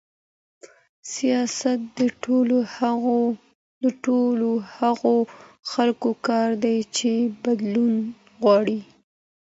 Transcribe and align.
سياست 1.13 1.79
د 3.83 3.87
ټولو 4.03 4.49
هغو 4.77 5.15
خلګو 5.71 6.11
کار 6.27 6.49
دی 6.63 6.77
چي 6.95 7.13
بدلون 7.43 7.93
غواړي. 8.41 8.79